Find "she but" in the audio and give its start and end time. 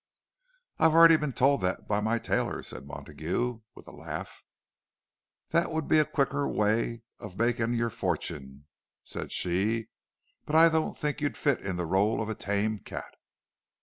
9.31-10.55